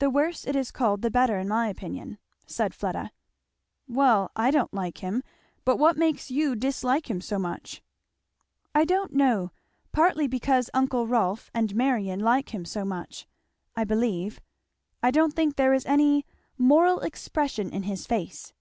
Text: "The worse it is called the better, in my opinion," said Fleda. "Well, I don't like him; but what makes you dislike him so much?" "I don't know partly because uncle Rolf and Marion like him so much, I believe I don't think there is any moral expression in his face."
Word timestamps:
"The 0.00 0.10
worse 0.10 0.46
it 0.46 0.54
is 0.54 0.70
called 0.70 1.00
the 1.00 1.10
better, 1.10 1.38
in 1.38 1.48
my 1.48 1.68
opinion," 1.68 2.18
said 2.44 2.74
Fleda. 2.74 3.10
"Well, 3.88 4.30
I 4.36 4.50
don't 4.50 4.74
like 4.74 4.98
him; 4.98 5.22
but 5.64 5.78
what 5.78 5.96
makes 5.96 6.30
you 6.30 6.54
dislike 6.54 7.08
him 7.08 7.22
so 7.22 7.38
much?" 7.38 7.82
"I 8.74 8.84
don't 8.84 9.14
know 9.14 9.52
partly 9.92 10.26
because 10.26 10.68
uncle 10.74 11.06
Rolf 11.06 11.50
and 11.54 11.74
Marion 11.74 12.20
like 12.20 12.50
him 12.52 12.66
so 12.66 12.84
much, 12.84 13.26
I 13.74 13.84
believe 13.84 14.42
I 15.02 15.10
don't 15.10 15.32
think 15.32 15.56
there 15.56 15.72
is 15.72 15.86
any 15.86 16.26
moral 16.58 17.00
expression 17.00 17.70
in 17.70 17.84
his 17.84 18.06
face." 18.06 18.52